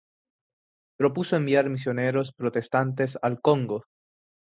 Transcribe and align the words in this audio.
Propuso 0.97 1.35
enviar 1.35 1.69
misioneros 1.69 2.33
protestantes 2.33 3.19
al 3.21 3.39
Congo. 3.39 3.83